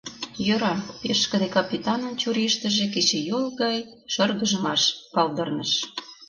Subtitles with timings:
[0.45, 3.77] —Йӧра...— пешкыде капитанын чурийыштыже кечыйол гай
[4.13, 4.81] шыргыжмаш
[5.13, 5.71] палдырныш.